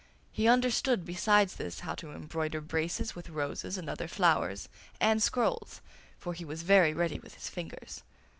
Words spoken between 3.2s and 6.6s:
roses and other flowers, and scrolls, for he